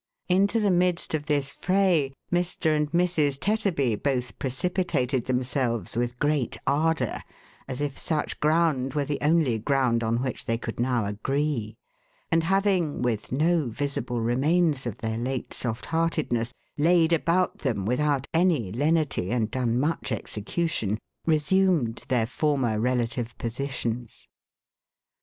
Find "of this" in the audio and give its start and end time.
1.13-1.53